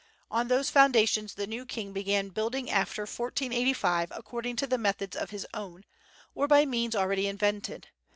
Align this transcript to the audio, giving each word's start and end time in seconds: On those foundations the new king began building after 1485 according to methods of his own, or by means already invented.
On 0.31 0.47
those 0.47 0.71
foundations 0.71 1.35
the 1.35 1.45
new 1.45 1.63
king 1.63 1.93
began 1.93 2.29
building 2.29 2.71
after 2.71 3.03
1485 3.03 4.09
according 4.15 4.55
to 4.55 4.77
methods 4.79 5.15
of 5.15 5.29
his 5.29 5.45
own, 5.53 5.83
or 6.33 6.47
by 6.47 6.65
means 6.65 6.95
already 6.95 7.27
invented. 7.27 7.89